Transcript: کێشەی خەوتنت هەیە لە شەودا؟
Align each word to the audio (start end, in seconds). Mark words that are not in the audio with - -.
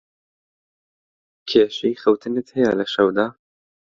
کێشەی 1.49 1.99
خەوتنت 2.03 2.47
هەیە 2.55 2.71
لە 2.79 2.85
شەودا؟ 2.93 3.27